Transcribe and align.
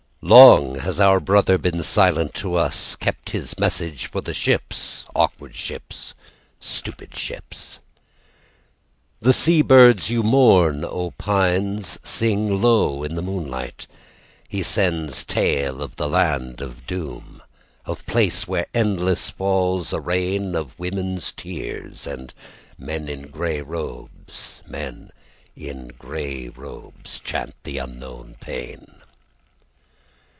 "Long 0.23 0.77
has 0.77 0.99
our 0.99 1.19
brother 1.19 1.57
been 1.57 1.81
silent 1.81 2.35
to 2.35 2.53
us, 2.55 2.95
"Kept 2.95 3.31
his 3.31 3.57
message 3.57 4.05
for 4.07 4.21
the 4.21 4.35
ships, 4.35 5.03
"Awkward 5.15 5.55
ships, 5.55 6.13
stupid 6.59 7.15
ships." 7.17 7.79
"The 9.19 9.33
sea 9.33 9.63
bids 9.63 10.11
you 10.11 10.21
mourn, 10.21 10.85
O 10.85 11.09
Pines, 11.17 11.97
"Sing 12.03 12.61
low 12.61 13.01
in 13.01 13.15
the 13.15 13.23
moonlight. 13.23 13.87
"He 14.47 14.61
sends 14.61 15.25
tale 15.25 15.81
of 15.81 15.95
the 15.95 16.07
land 16.07 16.61
of 16.61 16.85
doom, 16.85 17.41
"Of 17.87 18.05
place 18.05 18.47
where 18.47 18.67
endless 18.75 19.31
falls 19.31 19.91
"A 19.91 19.99
rain 19.99 20.53
of 20.55 20.77
women's 20.77 21.31
tears, 21.31 22.05
"And 22.05 22.31
men 22.77 23.09
in 23.09 23.23
grey 23.23 23.61
robes 23.63 24.61
"Men 24.67 25.09
in 25.55 25.87
grey 25.97 26.47
robes 26.47 27.19
"Chant 27.21 27.55
the 27.63 27.79
unknown 27.79 28.35
pain." 28.39 28.85